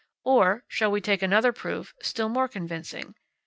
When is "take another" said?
0.99-1.53